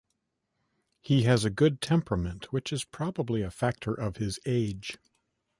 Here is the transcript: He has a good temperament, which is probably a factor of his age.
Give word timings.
He 0.99 1.25
has 1.25 1.45
a 1.45 1.51
good 1.51 1.79
temperament, 1.79 2.51
which 2.51 2.73
is 2.73 2.83
probably 2.83 3.43
a 3.43 3.51
factor 3.51 3.93
of 3.93 4.17
his 4.17 4.39
age. 4.47 4.97